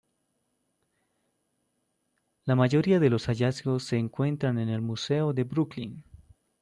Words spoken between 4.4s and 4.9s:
en el